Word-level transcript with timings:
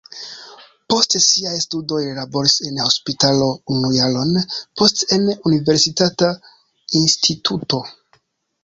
Post 0.93 1.15
siaj 1.25 1.51
studoj 1.65 1.99
li 2.05 2.15
laboris 2.21 2.57
en 2.69 2.81
hospitalo 2.85 3.51
unu 3.77 3.93
jaron, 3.99 4.35
poste 4.81 5.13
en 5.19 5.29
universitata 5.53 6.33
instituto. 7.05 7.87